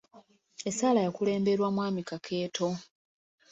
[0.69, 2.67] Essaala yakulemberwa mwami Kakeeto.